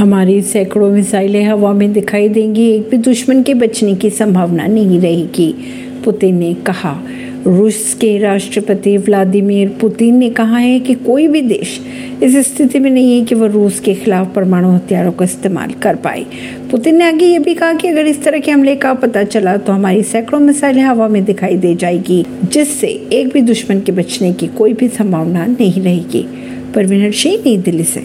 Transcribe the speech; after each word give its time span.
हमारी 0.00 0.42
सैकड़ों 0.42 0.90
मिसाइलें 0.90 1.44
हवा 1.44 1.72
में 1.72 1.92
दिखाई 1.92 2.28
देंगी, 2.28 2.70
एक 2.70 2.88
भी 2.90 2.96
दुश्मन 2.96 3.42
के 3.42 3.54
बचने 3.54 3.94
की 3.94 4.10
संभावना 4.10 4.66
नहीं 4.66 5.00
रहेगी, 5.00 5.54
पुतिन 6.04 6.38
ने 6.38 6.54
कहा। 6.54 7.02
रूस 7.46 7.94
के 7.94 8.18
राष्ट्रपति 8.18 8.96
व्लादिमीर 8.96 9.68
पुतिन 9.80 10.16
ने 10.16 10.30
कहा 10.30 10.58
है 10.58 10.80
कि 10.80 10.94
कोई 10.94 11.28
भी 11.28 11.42
देश 11.42 11.80
इस 12.22 12.36
स्थिति 12.36 12.78
में 12.78 12.90
नहीं 12.90 13.18
है 13.18 13.24
कि 13.26 13.34
वह 13.34 13.46
रूस 13.46 13.80
के 13.80 13.94
खिलाफ 13.94 14.34
परमाणु 14.34 14.70
हथियारों 14.70 15.12
का 15.12 15.24
इस्तेमाल 15.24 15.70
कर 15.72 15.96
पाए। 15.96 16.24
पुतिन 16.70 16.96
ने 16.96 17.04
आगे 17.04 17.26
ये 17.26 17.38
भी 17.38 17.54
कहा 17.54 17.72
कि 17.72 17.88
अगर 17.88 18.06
इस 18.06 18.22
तरह 18.24 18.38
के 18.38 18.50
हमले 18.50 18.76
का 18.76 18.94
पता 18.94 19.24
चला 19.24 19.56
तो 19.56 19.72
हमारी 19.72 20.02
सैकड़ों 20.02 20.40
मिसाइलें 20.40 20.82
हवा 20.82 21.08
में 21.08 21.24
दिखाई 21.24 21.56
दे 21.56 21.74
जाएगी, 21.74 22.24
जिससे 22.52 22.88
एक 23.12 23.32
भी 23.32 23.40
दुश्मन 23.40 23.80
के 23.80 23.92
बचने 23.92 24.32
की 24.32 24.46
कोई 24.46 24.72
भी 24.72 24.88
संभावना 24.88 25.46
नहीं 25.46 25.82
रहेगी। 25.82 26.26
परवीन 26.74 27.10
सिंह, 27.10 27.36
नई 27.36 27.56
दिल्ली 27.56 27.84
से। 27.84 27.98